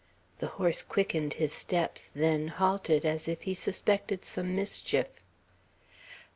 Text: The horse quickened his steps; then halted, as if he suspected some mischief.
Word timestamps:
The 0.39 0.47
horse 0.57 0.81
quickened 0.81 1.33
his 1.33 1.53
steps; 1.53 2.09
then 2.11 2.47
halted, 2.47 3.05
as 3.05 3.27
if 3.27 3.43
he 3.43 3.53
suspected 3.53 4.25
some 4.25 4.55
mischief. 4.55 5.23